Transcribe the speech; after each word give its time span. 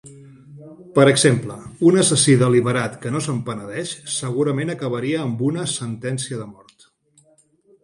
Per 0.93 1.03
exemple, 1.09 1.57
un 1.89 1.97
assassí 2.03 2.35
deliberat 2.43 2.97
que 3.03 3.11
no 3.17 3.21
se'n 3.27 3.43
penedeix 3.51 3.93
segurament 4.15 4.75
acabaria 4.77 5.23
amb 5.27 5.47
una 5.51 5.69
sentència 5.77 6.43
de 6.43 6.51
mort. 6.57 6.91